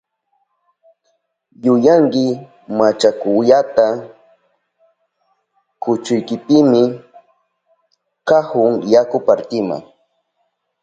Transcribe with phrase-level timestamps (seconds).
[1.65, 2.25] ¡Yuyanki
[2.77, 3.87] machakuyata
[5.81, 6.81] kuchuykipimi
[8.27, 9.77] kahun yaku partima!